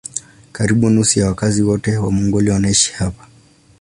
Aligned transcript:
Karibu 0.51 0.89
nusu 0.89 1.19
ya 1.19 1.27
wakazi 1.27 1.63
wote 1.63 1.97
wa 1.97 2.11
Mongolia 2.11 2.53
wanaishi 2.53 2.93
hapa. 2.93 3.27